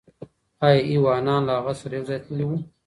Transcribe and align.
آیا 0.65 0.79
ایوانان 0.91 1.41
له 1.47 1.53
هغه 1.59 1.73
سره 1.81 1.93
یو 1.97 2.05
ځای 2.09 2.19
تللي 2.25 2.45
وو؟ 2.47 2.57